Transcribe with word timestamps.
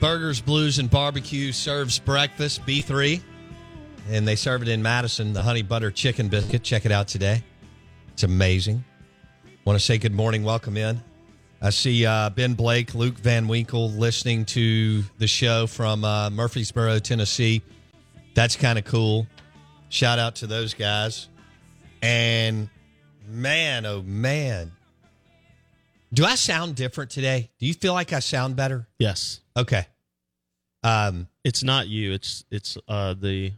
Burgers, 0.00 0.40
Blues, 0.40 0.78
and 0.78 0.90
Barbecue 0.90 1.52
serves 1.52 1.98
breakfast, 1.98 2.64
B3. 2.64 3.20
And 4.08 4.26
they 4.26 4.34
serve 4.34 4.62
it 4.62 4.68
in 4.68 4.82
Madison, 4.82 5.34
the 5.34 5.42
honey 5.42 5.60
butter 5.60 5.90
chicken 5.90 6.28
biscuit. 6.28 6.62
Check 6.62 6.86
it 6.86 6.92
out 6.92 7.06
today. 7.06 7.44
It's 8.14 8.22
amazing. 8.22 8.82
Want 9.66 9.78
to 9.78 9.84
say 9.84 9.98
good 9.98 10.14
morning, 10.14 10.42
welcome 10.42 10.78
in. 10.78 11.02
I 11.60 11.68
see 11.68 12.06
uh, 12.06 12.30
Ben 12.30 12.54
Blake, 12.54 12.94
Luke 12.94 13.18
Van 13.18 13.46
Winkle 13.46 13.90
listening 13.90 14.46
to 14.46 15.02
the 15.18 15.26
show 15.26 15.66
from 15.66 16.02
uh, 16.02 16.30
Murfreesboro, 16.30 16.98
Tennessee. 17.00 17.60
That's 18.34 18.56
kind 18.56 18.78
of 18.78 18.86
cool. 18.86 19.26
Shout 19.90 20.18
out 20.18 20.36
to 20.36 20.46
those 20.46 20.72
guys. 20.72 21.28
And 22.00 22.70
man, 23.28 23.84
oh 23.84 24.00
man. 24.00 24.72
Do 26.12 26.24
I 26.24 26.34
sound 26.34 26.74
different 26.74 27.10
today? 27.10 27.50
Do 27.58 27.66
you 27.66 27.74
feel 27.74 27.92
like 27.92 28.12
I 28.12 28.18
sound 28.20 28.56
better? 28.56 28.88
Yes. 28.98 29.40
Okay. 29.56 29.86
Um, 30.82 31.28
It's 31.44 31.62
not 31.62 31.88
you. 31.88 32.12
It's 32.12 32.44
it's 32.50 32.76
uh 32.88 33.14
the 33.14 33.52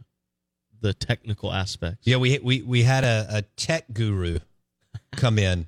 the 0.81 0.93
technical 0.93 1.51
aspects. 1.53 2.05
yeah, 2.05 2.17
we 2.17 2.37
we 2.39 2.61
we 2.61 2.83
had 2.83 3.03
a, 3.03 3.25
a 3.29 3.41
tech 3.55 3.85
guru 3.93 4.39
come 5.13 5.39
in 5.39 5.67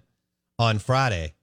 on 0.59 0.79
Friday 0.79 1.34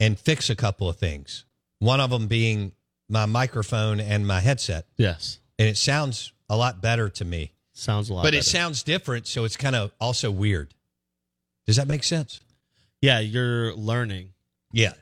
and 0.00 0.18
fix 0.18 0.50
a 0.50 0.56
couple 0.56 0.88
of 0.88 0.96
things. 0.96 1.44
One 1.78 2.00
of 2.00 2.10
them 2.10 2.26
being 2.26 2.72
my 3.08 3.26
microphone 3.26 4.00
and 4.00 4.26
my 4.26 4.40
headset, 4.40 4.86
Yes. 4.96 5.38
and 5.58 5.68
it 5.68 5.76
sounds 5.76 6.32
a 6.48 6.56
lot 6.56 6.80
better 6.80 7.08
to 7.10 7.24
me. 7.24 7.52
Sounds 7.74 8.08
a 8.08 8.14
lot. 8.14 8.22
but 8.22 8.28
better. 8.28 8.38
it 8.38 8.44
sounds 8.44 8.82
different, 8.82 9.26
so 9.26 9.44
it's 9.44 9.56
kind 9.56 9.76
of 9.76 9.92
also 10.00 10.30
weird. 10.30 10.72
Does 11.66 11.76
that 11.76 11.86
make 11.88 12.02
sense? 12.04 12.40
yeah. 13.00 13.20
You're 13.20 13.74
learning. 13.74 14.30
Yeah. 14.74 14.92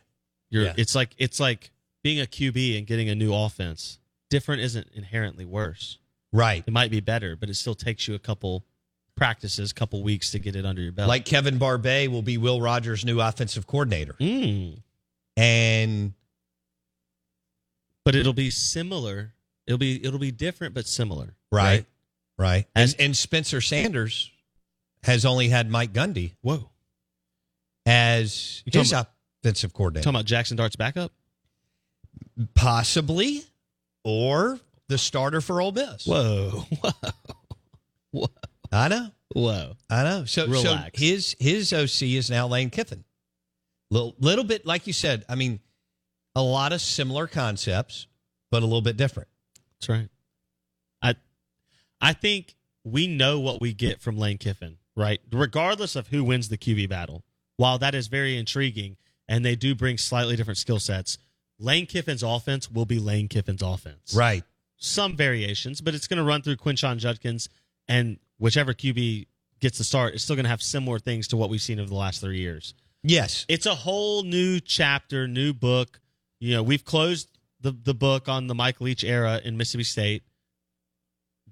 You're. 0.50 0.64
Yeah. 0.64 0.74
It's 0.76 0.94
like 0.94 1.14
it's 1.18 1.40
like 1.40 1.70
being 2.02 2.20
a 2.20 2.26
QB 2.26 2.78
and 2.78 2.86
getting 2.86 3.08
a 3.08 3.14
new 3.14 3.34
offense. 3.34 3.98
Different 4.30 4.62
isn't 4.62 4.88
inherently 4.94 5.44
worse. 5.44 5.98
Right. 6.32 6.64
It 6.66 6.72
might 6.72 6.90
be 6.90 7.00
better, 7.00 7.36
but 7.36 7.48
it 7.50 7.54
still 7.54 7.74
takes 7.74 8.08
you 8.08 8.14
a 8.14 8.18
couple 8.18 8.64
practices, 9.16 9.72
couple 9.72 10.02
weeks 10.02 10.30
to 10.30 10.38
get 10.38 10.56
it 10.56 10.64
under 10.64 10.80
your 10.80 10.92
belt. 10.92 11.08
Like 11.08 11.24
Kevin 11.26 11.58
Barbay 11.58 12.08
will 12.08 12.22
be 12.22 12.38
Will 12.38 12.60
Rogers' 12.60 13.04
new 13.04 13.20
offensive 13.20 13.66
coordinator. 13.66 14.14
Mm. 14.14 14.78
And 15.36 16.14
but 18.04 18.14
it'll 18.14 18.32
be 18.32 18.50
similar. 18.50 19.32
It'll 19.66 19.78
be 19.78 20.04
it'll 20.04 20.18
be 20.18 20.30
different 20.32 20.74
but 20.74 20.86
similar. 20.86 21.34
right, 21.50 21.84
right. 22.38 22.66
And, 22.74 22.90
And- 22.90 23.00
and 23.00 23.16
Spencer 23.16 23.60
Sanders 23.60 24.30
has 25.04 25.24
only 25.24 25.48
had 25.48 25.70
Mike 25.70 25.92
Gundy 25.92 26.32
Whoa. 26.42 26.70
as 27.86 28.62
his 28.66 28.90
about- 28.92 29.10
offensive 29.42 29.72
coordinator. 29.72 30.04
Talking 30.04 30.16
about 30.16 30.26
Jackson 30.26 30.56
Dart's 30.56 30.76
backup. 30.76 31.12
Possibly, 32.54 33.42
or 34.04 34.58
the 34.88 34.98
starter 34.98 35.40
for 35.40 35.60
Ole 35.60 35.72
Miss. 35.72 36.06
Whoa. 36.06 36.50
Whoa. 36.80 36.90
Whoa. 38.12 38.26
I 38.70 38.88
know, 38.88 39.08
Whoa. 39.34 39.72
I 39.90 40.04
know. 40.04 40.24
So, 40.24 40.46
so 40.46 40.52
Relax. 40.52 40.98
his 40.98 41.36
his 41.38 41.72
OC 41.72 42.02
is 42.02 42.30
now 42.30 42.46
Lane 42.46 42.70
Kiffin. 42.70 43.04
Little 43.90 44.14
little 44.18 44.44
bit 44.44 44.64
like 44.64 44.86
you 44.86 44.92
said. 44.92 45.24
I 45.28 45.34
mean, 45.34 45.60
a 46.34 46.42
lot 46.42 46.72
of 46.72 46.80
similar 46.80 47.26
concepts, 47.26 48.06
but 48.50 48.62
a 48.62 48.66
little 48.66 48.80
bit 48.82 48.96
different. 48.96 49.28
That's 49.80 49.88
right. 49.88 50.08
I 51.02 51.16
I 52.00 52.12
think 52.12 52.54
we 52.84 53.06
know 53.06 53.40
what 53.40 53.60
we 53.60 53.72
get 53.74 54.00
from 54.00 54.16
Lane 54.16 54.38
Kiffin, 54.38 54.78
right? 54.96 55.20
Regardless 55.30 55.96
of 55.96 56.08
who 56.08 56.24
wins 56.24 56.48
the 56.48 56.58
QB 56.58 56.88
battle. 56.88 57.24
While 57.58 57.78
that 57.78 57.94
is 57.94 58.08
very 58.08 58.38
intriguing 58.38 58.96
and 59.28 59.44
they 59.44 59.56
do 59.56 59.74
bring 59.74 59.98
slightly 59.98 60.36
different 60.36 60.58
skill 60.58 60.78
sets, 60.78 61.18
Lane 61.58 61.86
Kiffin's 61.86 62.22
offense 62.22 62.70
will 62.70 62.86
be 62.86 62.98
Lane 62.98 63.28
Kiffin's 63.28 63.62
offense. 63.62 64.14
Right. 64.14 64.44
Some 64.76 65.16
variations, 65.16 65.80
but 65.80 65.94
it's 65.94 66.06
going 66.06 66.18
to 66.18 66.24
run 66.24 66.42
through 66.42 66.56
Quinshon 66.56 66.98
Judkins 66.98 67.48
and 67.88 68.18
whichever 68.38 68.74
QB 68.74 69.26
gets 69.60 69.78
the 69.78 69.84
start, 69.84 70.14
is 70.14 70.22
still 70.22 70.34
going 70.34 70.44
to 70.44 70.50
have 70.50 70.62
similar 70.62 70.98
things 70.98 71.28
to 71.28 71.36
what 71.36 71.50
we've 71.50 71.62
seen 71.62 71.78
over 71.78 71.88
the 71.88 71.94
last 71.94 72.20
3 72.20 72.36
years. 72.36 72.74
Yes. 73.04 73.46
It's 73.48 73.66
a 73.66 73.74
whole 73.74 74.24
new 74.24 74.58
chapter, 74.58 75.28
new 75.28 75.52
book. 75.52 76.00
You 76.40 76.54
know, 76.54 76.62
we've 76.62 76.84
closed 76.84 77.28
the, 77.60 77.70
the 77.70 77.94
book 77.94 78.28
on 78.28 78.48
the 78.48 78.54
Mike 78.54 78.80
Leach 78.80 79.04
era 79.04 79.40
in 79.44 79.56
Mississippi 79.56 79.84
State. 79.84 80.22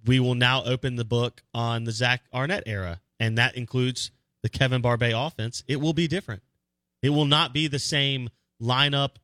We 0.07 0.19
will 0.19 0.35
now 0.35 0.65
open 0.65 0.97
the 0.97 1.05
book 1.05 1.43
on 1.55 1.85
the 1.85 1.93
Zach 1.93 2.23
Arnett 2.33 2.65
era, 2.67 3.01
and 3.21 3.39
that 3.39 3.55
includes 3.55 4.11
the 4.43 4.49
Kevin 4.49 4.81
Barbay 4.81 5.13
offense. 5.13 5.63
It 5.69 5.81
will 5.81 5.93
be 5.93 6.09
different. 6.09 6.43
It 7.03 7.11
will 7.11 7.25
not 7.25 7.53
be 7.55 7.67
the 7.69 7.79
same 7.79 8.29
lineup, 8.61 9.17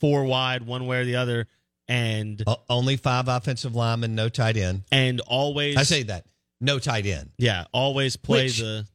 four 0.00 0.24
wide, 0.24 0.62
one 0.66 0.86
way 0.86 0.98
or 1.00 1.04
the 1.04 1.16
other, 1.16 1.46
and 1.86 2.42
O- 2.46 2.62
only 2.68 2.96
five 2.96 3.28
offensive 3.28 3.74
linemen, 3.74 4.14
no 4.14 4.28
tight 4.28 4.56
end. 4.56 4.82
and 4.90 5.20
always 5.20 5.76
I 5.76 5.84
say 5.84 6.02
that 6.04 6.26
no 6.60 6.78
tight 6.78 7.06
end. 7.06 7.30
yeah, 7.38 7.64
always 7.72 8.16
play 8.16 8.44
Which- 8.44 8.58
the 8.58 8.86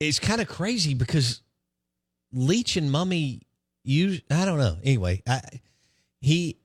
It's 0.00 0.18
kind 0.18 0.40
of 0.40 0.48
crazy 0.48 0.94
because 0.94 1.40
Leach 2.32 2.76
and 2.76 2.90
Mumme, 2.90 3.40
you 3.84 4.20
I 4.30 4.44
don't 4.44 4.58
know. 4.58 4.76
Anyway, 4.84 5.22
I, 5.26 5.40
he, 6.20 6.58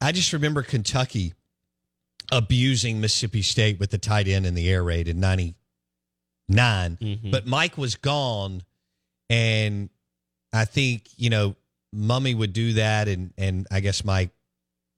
I 0.00 0.12
just 0.12 0.32
remember 0.32 0.62
Kentucky 0.62 1.32
abusing 2.30 3.00
Mississippi 3.00 3.42
State 3.42 3.78
with 3.80 3.90
the 3.90 3.98
tight 3.98 4.28
end 4.28 4.46
in 4.46 4.54
the 4.54 4.68
air 4.68 4.82
raid 4.82 5.08
in 5.08 5.20
'99, 6.52 6.96
Mhm. 7.24 7.30
but 7.30 7.46
Mike 7.46 7.76
was 7.78 7.96
gone, 7.96 8.62
and 9.30 9.90
I 10.52 10.64
think 10.64 11.08
you 11.16 11.30
know 11.30 11.56
Mumme 11.94 12.36
would 12.36 12.52
do 12.52 12.74
that, 12.74 13.08
and 13.08 13.32
and 13.36 13.66
I 13.70 13.80
guess 13.80 14.04
Mike 14.04 14.30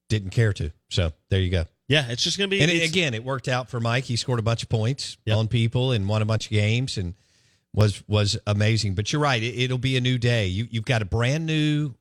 didn't 0.08 0.30
care 0.30 0.52
to. 0.54 0.70
So 0.90 1.12
there 1.30 1.40
you 1.40 1.50
go. 1.50 1.66
Yeah, 1.88 2.06
it's 2.10 2.22
just 2.22 2.38
going 2.38 2.48
to 2.48 2.56
be. 2.56 2.62
And 2.62 2.70
it, 2.70 2.88
again, 2.88 3.12
it 3.14 3.24
worked 3.24 3.46
out 3.48 3.68
for 3.68 3.78
Mike. 3.78 4.04
He 4.04 4.16
scored 4.16 4.38
a 4.38 4.42
bunch 4.42 4.62
of 4.62 4.68
points 4.70 5.16
Yep. 5.26 5.36
on 5.36 5.48
people 5.48 5.92
and 5.92 6.08
won 6.08 6.22
a 6.22 6.24
bunch 6.24 6.46
of 6.46 6.50
games 6.50 6.96
and 6.96 7.14
was 7.74 8.02
was 8.08 8.38
amazing. 8.46 8.94
But 8.94 9.12
you're 9.12 9.20
right; 9.22 9.42
it, 9.42 9.54
it'll 9.58 9.78
be 9.78 9.96
a 9.96 10.00
new 10.00 10.16
day. 10.18 10.46
You 10.46 10.66
you've 10.70 10.84
got 10.86 11.02
a 11.02 11.04
brand 11.04 11.44
new 11.46 11.94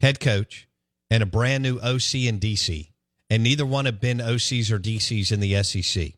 head 0.00 0.18
coach 0.20 0.66
and 1.10 1.22
a 1.22 1.26
brand 1.26 1.62
new 1.62 1.78
OC 1.80 2.26
and 2.28 2.40
DC, 2.40 2.88
and 3.28 3.42
neither 3.42 3.66
one 3.66 3.84
have 3.84 4.00
been 4.00 4.18
OCs 4.18 4.70
or 4.70 4.78
DCs 4.78 5.30
in 5.32 5.40
the 5.40 5.62
SEC. 5.62 6.14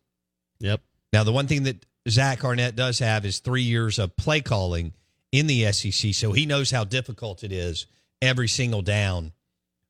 Yep. 0.61 0.83
Now, 1.13 1.25
the 1.25 1.33
one 1.33 1.47
thing 1.49 1.65
that 1.65 1.85
Zach 2.09 2.45
Arnett 2.45 2.77
does 2.77 2.99
have 2.99 3.25
is 3.25 3.39
three 3.39 3.63
years 3.63 3.99
of 3.99 4.17
play 4.17 4.41
calling 4.41 4.93
in 5.31 5.47
the 5.47 5.71
SEC, 5.73 6.13
so 6.15 6.33
he 6.33 6.47
knows 6.47 6.71
how 6.71 6.85
difficult 6.85 7.45
it 7.45 7.53
is 7.53 7.87
every 8.21 8.49
single 8.49 8.83
down 8.83 9.33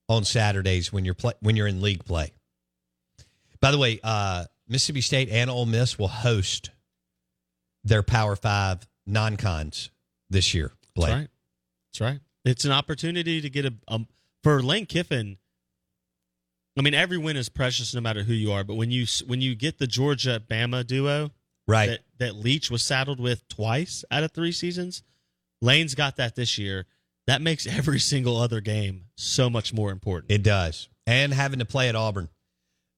on 0.09 0.25
Saturdays 0.25 0.93
when 0.93 1.05
you're 1.05 1.14
play, 1.14 1.32
when 1.41 1.56
you're 1.56 1.67
in 1.67 1.81
league 1.81 2.05
play. 2.05 2.32
By 3.61 3.70
the 3.70 3.79
way, 3.79 4.00
uh, 4.03 4.44
Mississippi 4.69 5.00
State 5.00 5.29
and 5.31 5.50
Ole 5.50 5.67
Miss 5.67 5.99
will 5.99 6.09
host 6.09 6.70
their 7.85 8.03
Power 8.03 8.37
Five 8.37 8.87
non-cons 9.06 9.91
this 10.31 10.55
year. 10.55 10.73
Blake. 10.94 11.08
That's 11.08 11.19
right. 11.20 11.29
That's 11.93 12.00
right. 12.00 12.20
It's 12.44 12.65
an 12.65 12.73
opportunity 12.73 13.41
to 13.41 13.50
get 13.50 13.67
a 13.67 13.75
um, 13.88 14.06
for 14.43 14.62
Lane 14.62 14.87
Kiffin. 14.87 15.38
I 16.76 16.81
mean, 16.81 16.94
every 16.94 17.19
win 17.19 17.37
is 17.37 17.49
precious, 17.49 17.94
no 17.94 18.00
matter 18.00 18.23
who 18.23 18.32
you 18.32 18.53
are. 18.53 18.65
But 18.65 18.75
when 18.75 18.91
you 18.91 19.06
when 19.26 19.41
you 19.41 19.55
get 19.55 19.79
the 19.79 19.87
Georgia 19.87 20.43
Bama 20.50 20.87
duo, 20.87 21.31
Right. 21.72 21.88
that, 21.90 22.00
that 22.19 22.36
Leach 22.36 22.70
was 22.70 22.84
saddled 22.84 23.19
with 23.19 23.46
twice 23.48 24.04
out 24.10 24.22
of 24.22 24.32
three 24.32 24.52
seasons, 24.52 25.02
Lane's 25.60 25.94
got 25.94 26.16
that 26.16 26.36
this 26.36 26.58
year. 26.58 26.86
That 27.26 27.40
makes 27.40 27.66
every 27.66 28.00
single 28.00 28.36
other 28.36 28.60
game 28.60 29.04
so 29.16 29.48
much 29.50 29.72
more 29.72 29.90
important. 29.90 30.32
It 30.32 30.42
does. 30.42 30.88
And 31.06 31.32
having 31.32 31.58
to 31.60 31.64
play 31.64 31.88
at 31.88 31.96
Auburn. 31.96 32.28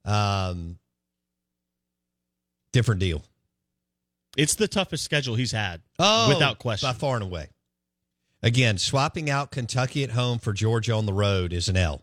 Um 0.05 0.79
different 2.73 3.01
deal. 3.01 3.23
It's 4.37 4.57
the 4.57 4.67
toughest 4.67 5.05
schedule 5.05 5.37
he's 5.37 5.53
had, 5.53 5.81
Oh, 5.99 6.29
without 6.29 6.59
question. 6.59 6.89
By 6.89 6.93
far 6.93 7.15
and 7.15 7.25
away. 7.25 7.49
Again, 8.43 8.79
swapping 8.79 9.31
out 9.31 9.53
Kentucky 9.53 10.03
at 10.05 10.11
home 10.11 10.39
for 10.39 10.53
Georgia 10.53 10.93
on 10.93 11.07
the 11.07 11.13
road 11.13 11.53
is 11.53 11.69
an 11.69 11.77
L. 11.77 12.03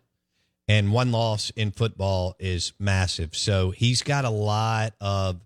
And 0.67 0.93
one 0.93 1.11
loss 1.11 1.49
in 1.51 1.71
football 1.71 2.35
is 2.39 2.73
massive. 2.79 3.35
So 3.35 3.71
he's 3.71 4.01
got 4.01 4.23
a 4.23 4.29
lot 4.29 4.93
of, 5.01 5.41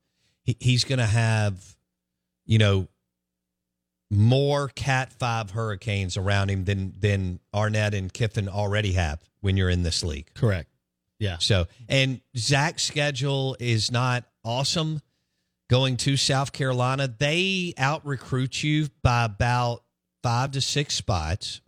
he, 0.45 0.55
he's 0.59 0.83
going 0.83 0.99
to 0.99 1.05
have, 1.05 1.75
you 2.45 2.57
know, 2.57 2.87
more 4.11 4.69
Cat 4.69 5.11
5 5.11 5.51
hurricanes 5.51 6.15
around 6.15 6.49
him 6.49 6.65
than, 6.65 6.93
than 6.99 7.39
Arnett 7.53 7.93
and 7.93 8.13
Kiffin 8.13 8.47
already 8.47 8.93
have 8.93 9.19
when 9.41 9.57
you're 9.57 9.69
in 9.69 9.83
this 9.83 10.03
league. 10.03 10.33
Correct. 10.33 10.69
Yeah. 11.19 11.37
So, 11.39 11.67
and 11.89 12.21
Zach's 12.37 12.83
schedule 12.83 13.57
is 13.59 13.91
not 13.91 14.25
awesome 14.43 15.01
going 15.69 15.97
to 15.97 16.17
South 16.17 16.51
Carolina. 16.51 17.07
They 17.07 17.73
out 17.77 18.05
recruit 18.05 18.63
you 18.63 18.89
by 19.01 19.25
about 19.25 19.83
five 20.21 20.51
to 20.51 20.61
six 20.61 20.95
spots, 20.95 21.61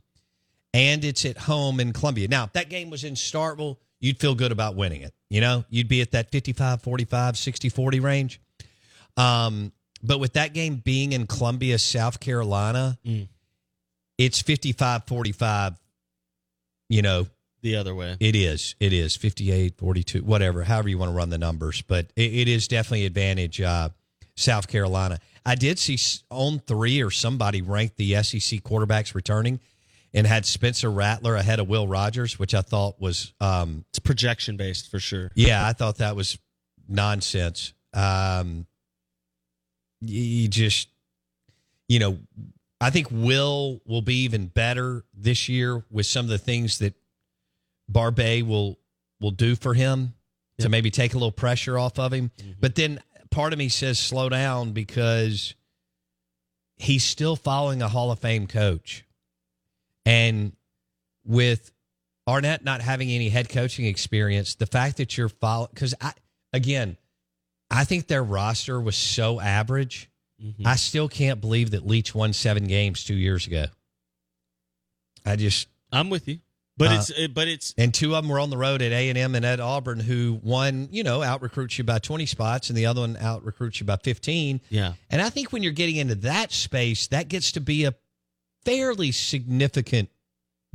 and 0.73 1.03
it's 1.03 1.25
at 1.25 1.37
home 1.37 1.79
in 1.79 1.93
Columbia. 1.93 2.27
Now, 2.27 2.45
if 2.45 2.53
that 2.53 2.69
game 2.69 2.89
was 2.89 3.03
in 3.03 3.15
Starkville, 3.15 3.77
you'd 3.99 4.19
feel 4.19 4.35
good 4.35 4.51
about 4.51 4.75
winning 4.75 5.01
it. 5.01 5.13
You 5.29 5.41
know, 5.41 5.65
you'd 5.69 5.87
be 5.87 6.01
at 6.01 6.11
that 6.11 6.31
55 6.31 6.81
45, 6.81 7.37
60 7.37 7.69
40 7.69 7.99
range. 7.99 8.41
Um, 9.17 9.71
but 10.03 10.19
with 10.19 10.33
that 10.33 10.53
game 10.53 10.75
being 10.77 11.11
in 11.13 11.27
Columbia, 11.27 11.77
South 11.79 12.19
Carolina, 12.19 12.97
Mm. 13.05 13.27
it's 14.17 14.41
55 14.41 15.05
45, 15.07 15.73
you 16.89 17.01
know, 17.01 17.27
The 17.63 17.75
other 17.77 17.95
way. 17.95 18.15
it 18.19 18.35
is. 18.35 18.75
It 18.79 18.93
is 18.93 19.15
58, 19.15 19.77
42, 19.77 20.23
whatever, 20.23 20.63
however 20.63 20.89
you 20.89 20.97
want 20.97 21.09
to 21.09 21.15
run 21.15 21.29
the 21.29 21.37
numbers. 21.37 21.81
But 21.81 22.11
it, 22.15 22.31
it 22.33 22.47
is 22.47 22.67
definitely 22.67 23.05
advantage 23.05 23.59
uh, 23.59 23.89
South 24.35 24.67
Carolina. 24.67 25.19
I 25.45 25.55
did 25.55 25.79
see 25.79 25.95
On3 25.95 27.05
or 27.05 27.09
somebody 27.09 27.61
ranked 27.61 27.97
the 27.97 28.21
SEC 28.21 28.61
quarterbacks 28.61 29.15
returning 29.15 29.59
and 30.13 30.27
had 30.27 30.45
Spencer 30.45 30.91
Rattler 30.91 31.35
ahead 31.35 31.59
of 31.59 31.67
Will 31.67 31.87
Rogers, 31.87 32.37
which 32.37 32.53
I 32.53 32.61
thought 32.61 32.99
was, 33.01 33.33
um, 33.41 33.83
It's 33.89 33.99
projection 33.99 34.57
based 34.57 34.91
for 34.91 34.99
sure. 34.99 35.31
yeah, 35.35 35.65
I 35.65 35.73
thought 35.73 35.97
that 35.97 36.15
was 36.15 36.37
nonsense. 36.87 37.73
Um, 37.93 38.67
you 40.01 40.47
just, 40.47 40.89
you 41.87 41.99
know, 41.99 42.19
I 42.79 42.89
think 42.89 43.07
Will 43.11 43.81
will 43.85 44.01
be 44.01 44.23
even 44.23 44.47
better 44.47 45.03
this 45.13 45.49
year 45.49 45.83
with 45.89 46.05
some 46.05 46.25
of 46.25 46.29
the 46.29 46.37
things 46.37 46.79
that 46.79 46.93
Barbay 47.89 48.41
will 48.41 48.77
will 49.19 49.31
do 49.31 49.55
for 49.55 49.73
him 49.73 50.13
to 50.59 50.69
maybe 50.69 50.89
take 50.91 51.13
a 51.13 51.17
little 51.17 51.31
pressure 51.31 51.77
off 51.77 51.99
of 51.99 52.13
him. 52.13 52.31
Mm-hmm. 52.37 52.51
But 52.59 52.75
then 52.75 52.99
part 53.29 53.53
of 53.53 53.59
me 53.59 53.69
says 53.69 53.99
slow 53.99 54.29
down 54.29 54.71
because 54.71 55.53
he's 56.77 57.03
still 57.03 57.35
following 57.35 57.81
a 57.81 57.87
Hall 57.87 58.11
of 58.11 58.19
Fame 58.19 58.47
coach. 58.47 59.05
And 60.05 60.53
with 61.25 61.71
Arnett 62.27 62.63
not 62.63 62.81
having 62.81 63.09
any 63.09 63.29
head 63.29 63.49
coaching 63.49 63.85
experience, 63.85 64.55
the 64.55 64.65
fact 64.65 64.97
that 64.97 65.17
you're 65.17 65.29
following, 65.29 65.69
because 65.73 65.93
I, 66.01 66.13
again, 66.53 66.97
I 67.69 67.83
think 67.83 68.07
their 68.07 68.23
roster 68.23 68.79
was 68.79 68.95
so 68.95 69.39
average. 69.41 70.09
I 70.63 70.75
still 70.75 71.09
can't 71.09 71.41
believe 71.41 71.71
that 71.71 71.85
Leach 71.87 72.13
won 72.13 72.31
seven 72.31 72.67
games 72.67 73.03
two 73.03 73.15
years 73.15 73.47
ago. 73.47 73.65
I 75.25 75.35
just, 75.35 75.67
I'm 75.91 76.09
with 76.11 76.27
you, 76.27 76.39
but 76.77 76.89
Uh, 76.89 76.93
it's 76.93 77.09
it, 77.09 77.33
but 77.33 77.47
it's 77.47 77.73
and 77.77 77.91
two 77.93 78.15
of 78.15 78.23
them 78.23 78.31
were 78.31 78.39
on 78.39 78.49
the 78.51 78.57
road 78.57 78.81
at 78.83 78.91
A 78.91 79.09
and 79.09 79.17
M 79.17 79.33
and 79.33 79.43
at 79.43 79.59
Auburn, 79.59 79.99
who 79.99 80.39
one, 80.43 80.89
you 80.91 81.03
know, 81.03 81.23
out 81.23 81.41
recruits 81.41 81.77
you 81.79 81.83
by 81.83 81.97
twenty 81.99 82.27
spots, 82.27 82.69
and 82.69 82.77
the 82.77 82.85
other 82.85 83.01
one 83.01 83.17
out 83.17 83.43
recruits 83.43 83.79
you 83.79 83.85
by 83.87 83.97
fifteen. 83.97 84.61
yeah. 84.69 84.93
And 85.09 85.21
I 85.23 85.29
think 85.29 85.51
when 85.51 85.63
you're 85.63 85.71
getting 85.73 85.95
into 85.95 86.15
that 86.15 86.51
space, 86.51 87.07
that 87.07 87.27
gets 87.29 87.51
to 87.53 87.59
be 87.61 87.85
a 87.85 87.95
fairly 88.63 89.11
significant 89.11 90.09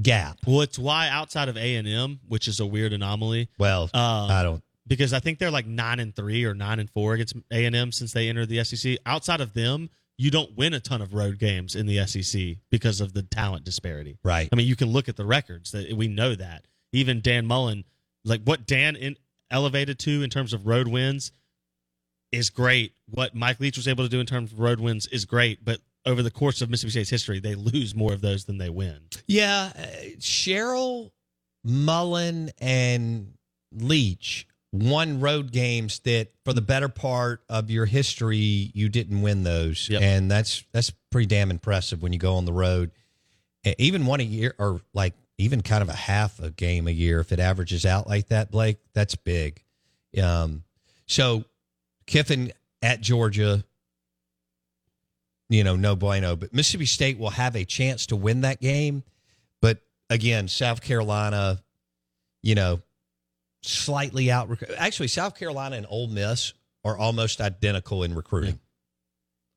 gap. 0.02 0.38
Well, 0.44 0.62
it's 0.62 0.78
why 0.78 1.08
outside 1.08 1.48
of 1.48 1.56
A 1.56 1.76
and 1.76 1.86
M, 1.86 2.18
which 2.26 2.48
is 2.48 2.58
a 2.58 2.66
weird 2.66 2.92
anomaly, 2.92 3.48
Well, 3.58 3.84
um, 3.94 4.30
I 4.30 4.42
don't. 4.42 4.62
Because 4.86 5.12
I 5.12 5.20
think 5.20 5.38
they're 5.38 5.50
like 5.50 5.66
nine 5.66 6.00
and 6.00 6.14
three 6.14 6.44
or 6.44 6.54
nine 6.54 6.80
and 6.80 6.90
four 6.90 7.14
against 7.14 7.36
A 7.52 7.64
and 7.64 7.76
M 7.76 7.92
since 7.92 8.12
they 8.12 8.28
entered 8.28 8.48
the 8.48 8.64
SEC. 8.64 8.98
Outside 9.06 9.40
of 9.40 9.54
them, 9.54 9.90
you 10.18 10.30
don't 10.30 10.56
win 10.56 10.74
a 10.74 10.80
ton 10.80 11.00
of 11.00 11.14
road 11.14 11.38
games 11.38 11.74
in 11.74 11.86
the 11.86 12.04
SEC 12.06 12.56
because 12.70 13.00
of 13.00 13.12
the 13.12 13.22
talent 13.22 13.64
disparity. 13.64 14.18
Right. 14.22 14.48
I 14.52 14.56
mean, 14.56 14.66
you 14.66 14.76
can 14.76 14.88
look 14.88 15.08
at 15.08 15.16
the 15.16 15.24
records 15.24 15.72
that 15.72 15.92
we 15.92 16.08
know 16.08 16.34
that. 16.34 16.64
Even 16.92 17.20
Dan 17.20 17.46
Mullen, 17.46 17.84
like 18.24 18.42
what 18.42 18.66
Dan 18.66 18.96
in, 18.96 19.16
elevated 19.50 19.98
to 20.00 20.22
in 20.22 20.30
terms 20.30 20.52
of 20.52 20.66
road 20.66 20.88
wins, 20.88 21.32
is 22.30 22.50
great. 22.50 22.92
What 23.08 23.34
Mike 23.34 23.60
Leach 23.60 23.76
was 23.76 23.88
able 23.88 24.04
to 24.04 24.10
do 24.10 24.20
in 24.20 24.26
terms 24.26 24.52
of 24.52 24.60
road 24.60 24.80
wins 24.80 25.06
is 25.06 25.24
great. 25.24 25.64
But 25.64 25.80
over 26.04 26.22
the 26.22 26.30
course 26.30 26.60
of 26.60 26.70
Mississippi 26.70 26.90
State's 26.90 27.10
history, 27.10 27.40
they 27.40 27.54
lose 27.54 27.94
more 27.94 28.12
of 28.12 28.20
those 28.20 28.44
than 28.44 28.58
they 28.58 28.70
win. 28.70 28.98
Yeah, 29.26 29.72
uh, 29.76 29.86
Sherrill, 30.18 31.12
Mullen, 31.64 32.50
and 32.60 33.34
Leach 33.72 34.46
won 34.72 35.20
road 35.20 35.52
games 35.52 35.98
that, 36.00 36.28
for 36.44 36.52
the 36.54 36.62
better 36.62 36.88
part 36.88 37.42
of 37.48 37.70
your 37.70 37.84
history, 37.86 38.70
you 38.74 38.88
didn't 38.88 39.20
win 39.22 39.42
those, 39.42 39.88
Yep. 39.90 40.00
and 40.02 40.30
that's 40.30 40.64
that's 40.72 40.90
pretty 41.10 41.26
damn 41.26 41.50
impressive 41.50 42.02
when 42.02 42.12
you 42.12 42.18
go 42.18 42.36
on 42.36 42.44
the 42.46 42.52
road. 42.52 42.90
Even 43.78 44.06
one 44.06 44.20
a 44.20 44.24
year, 44.24 44.54
or 44.58 44.80
like 44.94 45.14
even 45.38 45.60
kind 45.60 45.82
of 45.82 45.88
a 45.88 45.94
half 45.94 46.40
a 46.40 46.50
game 46.50 46.88
a 46.88 46.90
year, 46.90 47.20
if 47.20 47.30
it 47.32 47.38
averages 47.38 47.84
out 47.86 48.08
like 48.08 48.28
that, 48.28 48.50
Blake, 48.50 48.78
that's 48.94 49.14
big. 49.14 49.62
Um, 50.20 50.64
so 51.06 51.44
Kiffin 52.06 52.52
at 52.80 53.00
Georgia, 53.00 53.64
you 55.48 55.64
know, 55.64 55.76
no 55.76 55.94
bueno. 55.96 56.34
But 56.36 56.52
Mississippi 56.52 56.86
State 56.86 57.18
will 57.18 57.30
have 57.30 57.54
a 57.56 57.64
chance 57.64 58.06
to 58.06 58.16
win 58.16 58.40
that 58.40 58.60
game. 58.60 59.04
But 59.60 59.78
again, 60.10 60.48
South 60.48 60.80
Carolina, 60.82 61.62
you 62.42 62.54
know, 62.54 62.80
slightly 63.62 64.30
out. 64.30 64.48
Actually, 64.76 65.08
South 65.08 65.36
Carolina 65.38 65.76
and 65.76 65.86
Ole 65.88 66.08
Miss 66.08 66.52
are 66.84 66.96
almost 66.96 67.40
identical 67.40 68.02
in 68.02 68.14
recruiting. 68.14 68.54
Hmm. 68.54 68.58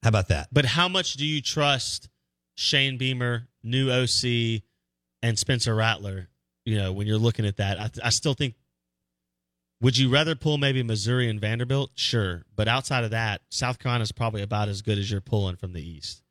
How 0.04 0.10
about 0.10 0.28
that? 0.28 0.50
But 0.52 0.66
how 0.66 0.88
much 0.88 1.14
do 1.14 1.26
you 1.26 1.42
trust 1.42 2.10
Shane 2.56 2.98
Beamer, 2.98 3.48
new 3.64 3.90
OC, 3.92 4.62
and 5.24 5.38
Spencer 5.40 5.74
Rattler? 5.74 6.30
You 6.66 6.78
know, 6.78 6.94
when 6.94 7.08
you're 7.08 7.18
looking 7.18 7.46
at 7.46 7.58
that, 7.58 7.80
I, 7.80 7.90
I 8.04 8.10
still 8.10 8.34
think. 8.34 8.56
Would 9.82 9.98
you 9.98 10.10
rather 10.10 10.36
pull 10.36 10.58
maybe 10.58 10.84
Missouri 10.84 11.30
and 11.30 11.40
Vanderbilt? 11.40 11.92
Sure, 11.96 12.44
but 12.56 12.68
outside 12.68 13.04
of 13.04 13.12
that, 13.12 13.42
South 13.50 13.78
Carolina 13.78 14.04
is 14.04 14.12
probably 14.12 14.42
about 14.42 14.70
as 14.70 14.82
good 14.82 14.98
as 14.98 15.12
you're 15.12 15.22
pulling 15.22 15.58
from 15.58 15.74
the 15.74 15.82
East. 15.82 16.24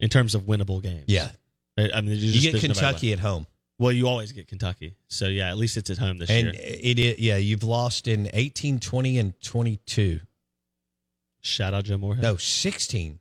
in 0.00 0.08
terms 0.08 0.34
of 0.34 0.42
winnable 0.42 0.82
games. 0.82 1.04
Yeah. 1.06 1.30
I 1.76 2.00
mean, 2.00 2.06
there's 2.06 2.44
You 2.44 2.52
get. 2.52 2.60
Kentucky 2.60 3.12
at 3.12 3.18
home. 3.18 3.46
Well, 3.78 3.92
you 3.92 4.08
always 4.08 4.32
get 4.32 4.48
Kentucky. 4.48 4.96
So 5.08 5.28
yeah, 5.28 5.50
at 5.50 5.56
least 5.56 5.76
it's 5.76 5.88
at 5.90 5.98
home 5.98 6.18
this 6.18 6.28
And 6.30 6.46
year. 6.48 6.54
it, 6.56 6.98
it 6.98 7.18
yeah, 7.20 7.36
you've 7.36 7.62
lost 7.62 8.08
in 8.08 8.28
18, 8.32 8.80
20, 8.80 9.18
and 9.18 9.40
22. 9.40 10.20
Shout 11.40 11.74
out 11.74 11.84
Joe 11.84 11.96
Moorhead. 11.98 12.22
No, 12.22 12.36
16, 12.36 13.20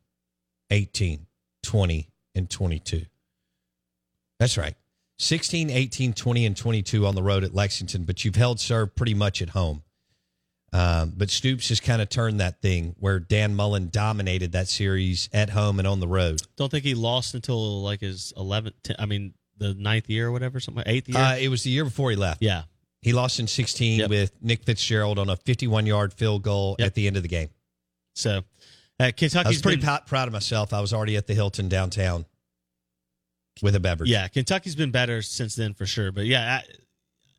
18, 0.72 1.26
20, 1.64 2.10
and 2.36 2.50
22. 2.50 3.06
That's 4.40 4.58
right. 4.58 4.76
16, 5.20 5.70
18, 5.70 6.14
20, 6.14 6.46
and 6.46 6.58
22 6.58 7.06
on 7.06 7.16
the 7.16 7.24
road 7.24 7.44
at 7.44 7.54
Lexington, 7.54 8.04
but 8.04 8.24
you've 8.26 8.36
held 8.36 8.60
serve 8.60 8.96
pretty 8.96 9.14
much 9.14 9.42
at 9.42 9.50
home. 9.50 9.84
Um, 10.74 11.14
but 11.16 11.30
Stoops 11.30 11.70
has 11.70 11.80
kind 11.80 12.02
of 12.02 12.10
turned 12.10 12.40
that 12.40 12.62
thing 12.62 12.96
where 13.00 13.20
Dan 13.20 13.56
Mullen 13.56 13.90
dominated 13.90 14.52
that 14.52 14.68
series 14.68 15.30
at 15.34 15.52
home 15.52 15.80
and 15.80 15.88
on 15.88 16.00
the 16.02 16.08
road. 16.08 16.42
Don't 16.58 16.70
think 16.70 16.84
he 16.84 16.94
lost 16.94 17.34
until 17.34 17.82
like 17.82 18.02
his 18.02 18.34
11th. 18.36 18.74
ten- 18.84 18.98
I 19.00 19.06
mean, 19.06 19.34
the 19.58 19.74
ninth 19.74 20.10
year 20.10 20.28
or 20.28 20.32
whatever, 20.32 20.60
something 20.60 20.84
like 20.86 20.88
eighth 20.94 21.10
year. 21.10 21.18
Uh, 21.18 21.36
it 21.38 21.50
was 21.50 21.64
the 21.64 21.70
year 21.72 21.84
before 21.86 22.10
he 22.10 22.16
left. 22.16 22.42
yeah. 22.42 22.64
He 23.02 23.14
lost 23.14 23.40
in 23.40 23.48
16 23.48 24.00
Yep. 24.00 24.10
with 24.10 24.32
Nick 24.42 24.64
Fitzgerald 24.64 25.20
on 25.20 25.30
a 25.30 25.36
51 25.38 25.86
yard 25.86 26.14
field 26.14 26.42
goal 26.42 26.76
Yep. 26.80 26.86
at 26.88 26.94
the 26.96 27.08
end 27.08 27.16
of 27.16 27.24
the 27.24 27.30
game. 27.30 27.50
So 28.16 28.44
uh, 29.00 29.12
Kentucky's 29.16 29.36
I 29.36 29.48
was 29.50 29.62
pretty 29.62 29.82
been, 29.82 29.98
pr- 29.98 30.08
proud 30.08 30.28
of 30.28 30.34
myself. 30.34 30.74
I 30.74 30.82
was 30.82 30.94
already 30.94 31.16
at 31.16 31.28
the 31.28 31.34
Hilton 31.36 31.70
downtown 31.70 32.26
with 33.62 33.76
a 33.76 33.80
beverage. 33.80 34.10
Yeah, 34.10 34.28
Kentucky's 34.28 34.76
been 34.76 34.92
better 34.92 35.22
since 35.22 35.56
then 35.56 35.74
for 35.74 35.86
sure. 35.86 36.12
But 36.12 36.26
yeah, 36.26 36.62
I, 36.62 36.64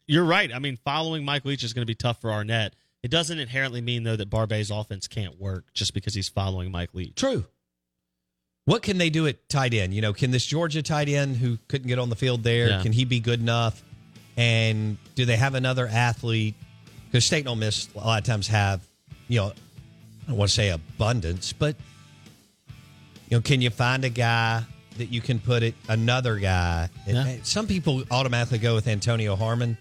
you're 0.06 0.24
right. 0.24 0.52
I 0.54 0.58
mean, 0.58 0.78
following 0.84 1.24
Mike 1.24 1.44
Leach 1.44 1.64
is 1.64 1.72
going 1.72 1.82
to 1.82 1.90
be 1.90 1.94
tough 1.96 2.20
for 2.20 2.30
Arnett. 2.32 2.74
It 3.02 3.10
doesn't 3.10 3.38
inherently 3.38 3.80
mean 3.80 4.02
though 4.04 4.16
that 4.16 4.30
Barbay's 4.30 4.70
offense 4.70 5.06
can't 5.08 5.38
work 5.40 5.66
just 5.74 5.92
because 5.92 6.14
he's 6.14 6.28
following 6.28 6.70
Mike 6.70 6.94
Leach. 6.94 7.14
True. 7.16 7.44
What 8.68 8.82
can 8.82 8.98
they 8.98 9.08
do 9.08 9.26
at 9.26 9.48
tight 9.48 9.72
end? 9.72 9.94
You 9.94 10.02
know, 10.02 10.12
can 10.12 10.30
this 10.30 10.44
Georgia 10.44 10.82
tight 10.82 11.08
end 11.08 11.38
who 11.38 11.56
couldn't 11.68 11.88
get 11.88 11.98
on 11.98 12.10
the 12.10 12.16
field 12.16 12.42
there, 12.42 12.68
Yeah. 12.68 12.82
can 12.82 12.92
he 12.92 13.06
be 13.06 13.18
good 13.18 13.40
enough? 13.40 13.82
And 14.36 14.98
do 15.14 15.24
they 15.24 15.36
have 15.38 15.54
another 15.54 15.88
athlete? 15.88 16.54
Because 17.06 17.24
State 17.24 17.38
and 17.38 17.48
Ole 17.48 17.56
Miss 17.56 17.88
a 17.94 17.98
lot 17.98 18.20
of 18.20 18.26
times 18.26 18.46
have, 18.48 18.82
you 19.26 19.40
know, 19.40 19.46
I 19.46 19.52
don't 20.28 20.36
want 20.36 20.50
to 20.50 20.54
say 20.54 20.68
abundance, 20.68 21.54
but 21.54 21.76
you 23.30 23.38
know, 23.38 23.40
can 23.40 23.62
you 23.62 23.70
find 23.70 24.04
a 24.04 24.10
guy 24.10 24.64
that 24.98 25.06
you 25.06 25.22
can 25.22 25.38
put 25.40 25.62
it 25.62 25.74
another 25.88 26.36
guy? 26.36 26.90
Yeah. 27.06 27.36
Some 27.44 27.66
people 27.68 28.04
automatically 28.10 28.58
go 28.58 28.74
with 28.74 28.86
Antonio 28.86 29.34
Harmon. 29.34 29.78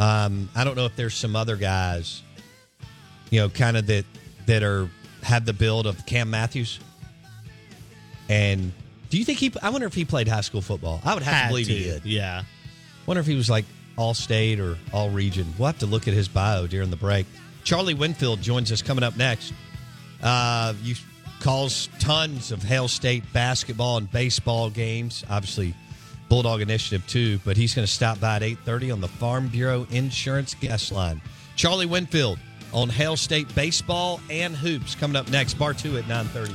Um, 0.00 0.48
I 0.56 0.64
don't 0.64 0.76
know 0.76 0.86
if 0.86 0.96
there's 0.96 1.12
some 1.14 1.36
other 1.36 1.56
guys, 1.56 2.22
you 3.28 3.40
know, 3.40 3.50
kind 3.50 3.76
of 3.76 3.86
that 3.88 4.06
that 4.46 4.62
are 4.62 4.88
have 5.24 5.44
the 5.44 5.52
build 5.52 5.86
of 5.86 6.06
Cam 6.06 6.30
Matthews. 6.30 6.80
And 8.28 8.72
do 9.10 9.18
you 9.18 9.24
think 9.24 9.38
he? 9.38 9.52
I 9.62 9.70
wonder 9.70 9.86
if 9.86 9.94
he 9.94 10.04
played 10.04 10.28
high 10.28 10.42
school 10.42 10.60
football. 10.60 11.00
I 11.04 11.14
would 11.14 11.22
have 11.22 11.32
Had 11.32 11.42
to 11.44 11.48
believe 11.48 11.66
he 11.66 11.84
did. 11.84 12.04
Yeah. 12.04 12.42
Wonder 13.06 13.20
if 13.20 13.26
he 13.26 13.34
was 13.34 13.48
like 13.48 13.64
all 13.96 14.14
state 14.14 14.60
or 14.60 14.76
all 14.92 15.10
region. 15.10 15.46
We'll 15.58 15.66
have 15.66 15.78
to 15.78 15.86
look 15.86 16.06
at 16.08 16.14
his 16.14 16.28
bio 16.28 16.66
during 16.66 16.90
the 16.90 16.96
break. 16.96 17.26
Charlie 17.64 17.94
Winfield 17.94 18.40
joins 18.42 18.70
us 18.70 18.82
coming 18.82 19.02
up 19.04 19.16
next. 19.16 19.52
Uh, 20.22 20.74
you 20.82 20.94
calls 21.40 21.88
tons 21.98 22.52
of 22.52 22.62
Hail 22.62 22.88
State 22.88 23.24
basketball 23.32 23.96
and 23.98 24.10
baseball 24.10 24.70
games. 24.70 25.24
Obviously, 25.30 25.74
Bulldog 26.28 26.60
Initiative 26.60 27.06
too. 27.06 27.38
But 27.44 27.56
he's 27.56 27.74
going 27.74 27.86
to 27.86 27.92
stop 27.92 28.20
by 28.20 28.36
at 28.36 28.42
eight 28.42 28.58
thirty 28.60 28.90
on 28.90 29.00
the 29.00 29.08
Farm 29.08 29.48
Bureau 29.48 29.86
Insurance 29.90 30.54
guest 30.54 30.92
line. 30.92 31.20
Charlie 31.56 31.86
Winfield 31.86 32.38
on 32.72 32.90
Hail 32.90 33.16
State 33.16 33.52
baseball 33.54 34.20
and 34.30 34.54
hoops 34.54 34.94
coming 34.94 35.16
up 35.16 35.30
next. 35.30 35.54
Bar 35.54 35.74
two 35.74 35.96
at 35.96 36.06
nine 36.06 36.26
thirty. 36.26 36.54